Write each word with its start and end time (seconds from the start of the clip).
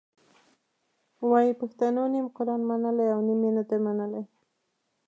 وایي 1.29 1.53
پښتنو 1.61 2.03
نیم 2.13 2.27
قرآن 2.35 2.61
منلی 2.69 3.07
او 3.13 3.19
نیم 3.27 3.41
یې 3.45 3.51
نه 3.57 3.63
دی 3.69 3.77
منلی. 3.85 4.23